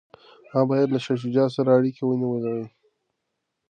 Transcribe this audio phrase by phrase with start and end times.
[0.51, 2.67] هغه باید له شاه شجاع سره اړیکي ونیولي وای.